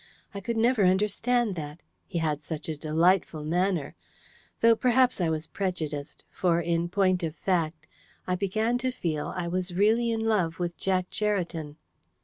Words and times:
I 0.33 0.39
could 0.39 0.57
never 0.57 0.83
understand 0.83 1.53
that: 1.57 1.79
he 2.07 2.17
had 2.17 2.41
such 2.43 2.67
a 2.67 2.75
delightful 2.75 3.43
manner. 3.43 3.93
Though, 4.61 4.75
perhaps 4.75 5.21
I 5.21 5.29
was 5.29 5.45
prejudiced; 5.45 6.23
for, 6.31 6.59
in 6.59 6.89
point 6.89 7.21
of 7.21 7.35
fact, 7.35 7.85
I 8.25 8.33
began 8.35 8.79
to 8.79 8.89
feel 8.91 9.31
I 9.35 9.47
was 9.47 9.75
really 9.75 10.09
in 10.11 10.21
love 10.21 10.57
with 10.57 10.75
Jack 10.75 11.11
Cheriton. 11.11 11.77